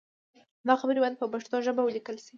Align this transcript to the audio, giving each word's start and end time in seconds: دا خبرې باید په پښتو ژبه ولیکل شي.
دا 0.67 0.73
خبرې 0.81 0.99
باید 1.01 1.19
په 1.21 1.25
پښتو 1.33 1.55
ژبه 1.65 1.81
ولیکل 1.83 2.15
شي. 2.23 2.29